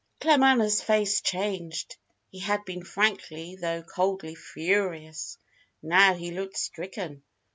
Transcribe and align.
Claremanagh's 0.19 0.81
face 0.81 1.21
changed. 1.21 1.95
He 2.31 2.39
had 2.39 2.65
been 2.65 2.83
frankly 2.83 3.55
though 3.55 3.83
coldly 3.83 4.33
furious. 4.33 5.37
Now 5.83 6.15
he 6.15 6.31
looked 6.31 6.57
stricken. 6.57 7.21